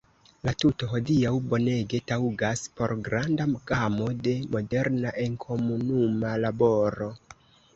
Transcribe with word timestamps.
La 0.47 0.51
tuto 0.61 0.87
hodiaŭ 0.93 1.33
bonege 1.51 1.99
taŭgas 2.11 2.63
por 2.79 2.93
granda 3.09 3.47
gamo 3.73 4.09
da 4.29 4.35
moderna 4.57 5.13
enkomunuma 5.27 6.33
laboro. 6.47 7.13